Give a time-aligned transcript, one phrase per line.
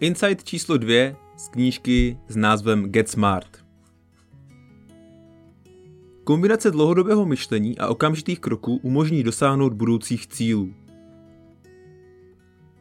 [0.00, 3.64] Insight číslo 2 z knížky s názvem Get Smart.
[6.24, 10.74] Kombinace dlouhodobého myšlení a okamžitých kroků umožní dosáhnout budoucích cílů.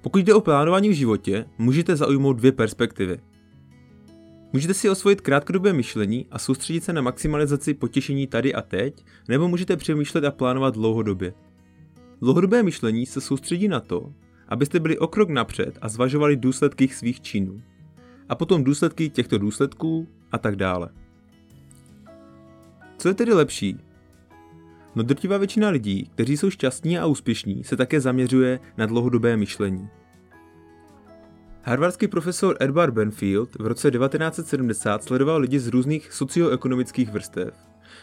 [0.01, 3.19] Pokud jde o plánování v životě, můžete zaujmout dvě perspektivy.
[4.53, 9.47] Můžete si osvojit krátkodobé myšlení a soustředit se na maximalizaci potěšení tady a teď, nebo
[9.47, 11.33] můžete přemýšlet a plánovat dlouhodobě.
[12.21, 14.13] Dlouhodobé myšlení se soustředí na to,
[14.47, 17.61] abyste byli o krok napřed a zvažovali důsledky svých činů.
[18.29, 20.89] A potom důsledky těchto důsledků a tak dále.
[22.97, 23.77] Co je tedy lepší?
[24.95, 29.89] No drtivá většina lidí, kteří jsou šťastní a úspěšní, se také zaměřuje na dlouhodobé myšlení.
[31.63, 37.53] Harvardský profesor Edward Benfield v roce 1970 sledoval lidi z různých socioekonomických vrstev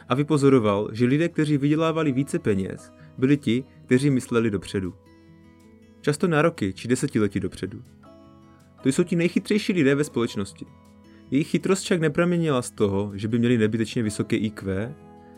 [0.09, 4.95] a vypozoroval, že lidé, kteří vydělávali více peněz, byli ti, kteří mysleli dopředu.
[6.03, 7.83] Často na roky či desetiletí dopředu.
[8.83, 10.67] To jsou ti nejchytřejší lidé ve společnosti.
[11.31, 14.95] Jejich chytrost však nepramenila z toho, že by měli nebytečně vysoké IQ,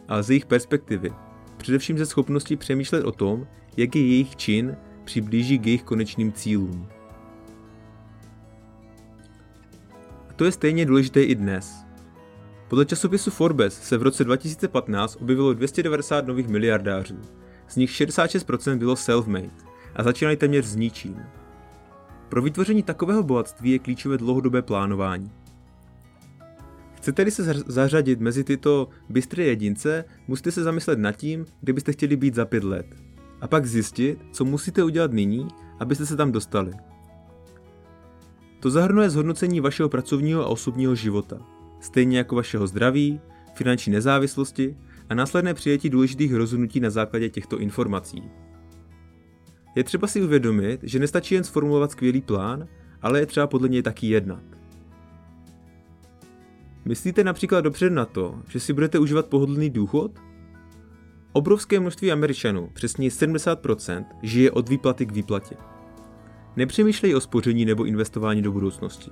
[0.08, 1.12] ale z jejich perspektivy,
[1.56, 6.88] především ze schopnosti přemýšlet o tom, jak je jejich čin přiblíží k jejich konečným cílům.
[10.30, 11.74] A to je stejně důležité i dnes.
[12.68, 17.20] Podle časopisu Forbes se v roce 2015 objevilo 290 nových miliardářů,
[17.68, 19.63] z nich 66% bylo self-made
[19.96, 21.16] a začínali téměř s ničím.
[22.28, 25.30] Pro vytvoření takového bohatství je klíčové dlouhodobé plánování.
[26.94, 32.16] Chcete-li se zařadit mezi tyto bystré jedince, musíte se zamyslet nad tím, kde byste chtěli
[32.16, 32.86] být za pět let.
[33.40, 35.48] A pak zjistit, co musíte udělat nyní,
[35.80, 36.72] abyste se tam dostali.
[38.60, 41.38] To zahrnuje zhodnocení vašeho pracovního a osobního života,
[41.80, 43.20] stejně jako vašeho zdraví,
[43.54, 44.76] finanční nezávislosti
[45.08, 48.22] a následné přijetí důležitých rozhodnutí na základě těchto informací.
[49.74, 52.68] Je třeba si uvědomit, že nestačí jen sformulovat skvělý plán,
[53.02, 54.42] ale je třeba podle něj taky jednat.
[56.84, 60.12] Myslíte například dopředu na to, že si budete užívat pohodlný důchod?
[61.32, 65.56] Obrovské množství Američanů, přesně 70%, žije od výplaty k výplatě.
[66.56, 69.10] Nepřemýšlej o spoření nebo investování do budoucnosti.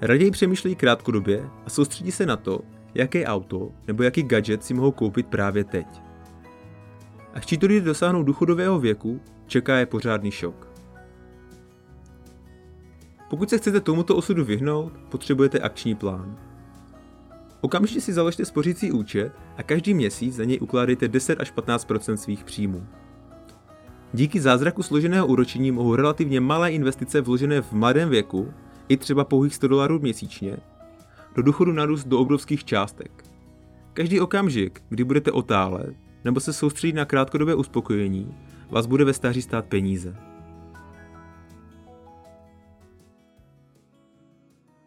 [0.00, 2.60] Raději přemýšlejí krátkodobě a soustředí se na to,
[2.94, 5.86] jaké auto nebo jaký gadget si mohou koupit právě teď.
[7.34, 10.68] Až tito lidé dosáhnou důchodového věku, čeká je pořádný šok.
[13.30, 16.36] Pokud se chcete tomuto osudu vyhnout, potřebujete akční plán.
[17.60, 22.44] Okamžitě si založte spořící účet a každý měsíc za něj ukládejte 10 až 15 svých
[22.44, 22.86] příjmů.
[24.12, 28.52] Díky zázraku složeného úročení mohou relativně malé investice vložené v mladém věku,
[28.88, 30.56] i třeba pouhých 100 dolarů měsíčně,
[31.34, 33.24] do důchodu narůst do obrovských částek.
[33.92, 38.34] Každý okamžik, kdy budete otálet nebo se soustředit na krátkodobé uspokojení,
[38.70, 40.16] vás bude ve stáří stát peníze.